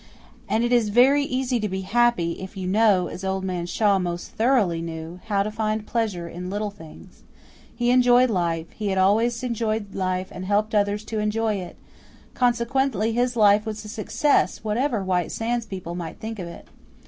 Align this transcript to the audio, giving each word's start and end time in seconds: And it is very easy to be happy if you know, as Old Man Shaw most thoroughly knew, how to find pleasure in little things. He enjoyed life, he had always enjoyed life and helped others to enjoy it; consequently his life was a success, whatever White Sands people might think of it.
And 0.49 0.63
it 0.63 0.73
is 0.73 0.89
very 0.89 1.23
easy 1.23 1.59
to 1.59 1.69
be 1.69 1.81
happy 1.81 2.31
if 2.41 2.57
you 2.57 2.65
know, 2.65 3.05
as 3.05 3.23
Old 3.23 3.43
Man 3.43 3.67
Shaw 3.67 3.99
most 3.99 4.31
thoroughly 4.31 4.81
knew, 4.81 5.19
how 5.25 5.43
to 5.43 5.51
find 5.51 5.85
pleasure 5.85 6.27
in 6.27 6.49
little 6.49 6.71
things. 6.71 7.21
He 7.75 7.91
enjoyed 7.91 8.31
life, 8.31 8.65
he 8.71 8.87
had 8.87 8.97
always 8.97 9.43
enjoyed 9.43 9.93
life 9.93 10.29
and 10.31 10.43
helped 10.45 10.73
others 10.73 11.05
to 11.05 11.19
enjoy 11.19 11.57
it; 11.57 11.75
consequently 12.33 13.11
his 13.13 13.35
life 13.35 13.63
was 13.63 13.85
a 13.85 13.87
success, 13.87 14.63
whatever 14.63 15.03
White 15.03 15.31
Sands 15.31 15.67
people 15.67 15.93
might 15.93 16.19
think 16.19 16.39
of 16.39 16.47
it. 16.47 16.67